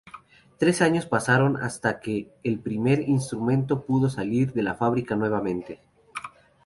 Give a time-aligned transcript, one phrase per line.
[0.57, 5.79] Tres años pasaron hasta que el primer instrumento pudo salir de la fábrica nuevamente.